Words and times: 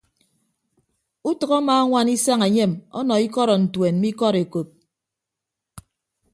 Utʌk 1.29 1.51
amaañwana 1.59 2.11
isañ 2.17 2.41
enyem 2.47 2.73
ọnọ 2.99 3.13
ikọdọntuen 3.25 3.95
mme 3.97 4.07
ikọd 4.11 4.35
ekop. 4.43 4.69